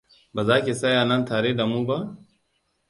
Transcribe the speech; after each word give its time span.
Ba 0.33 0.41
za 0.47 0.55
ki 0.65 0.73
tsaya 0.79 1.03
nan 1.05 1.25
tare 1.25 1.55
da 1.57 1.65
mu 1.65 1.85
ba? 1.87 1.97